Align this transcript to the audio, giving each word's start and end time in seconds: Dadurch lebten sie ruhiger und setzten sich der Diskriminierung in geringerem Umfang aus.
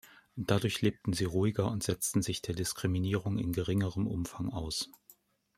Dadurch 0.39 0.81
lebten 0.81 1.13
sie 1.13 1.25
ruhiger 1.25 1.69
und 1.69 1.83
setzten 1.83 2.23
sich 2.23 2.41
der 2.41 2.55
Diskriminierung 2.55 3.37
in 3.37 3.51
geringerem 3.51 4.07
Umfang 4.07 4.49
aus. 4.49 4.89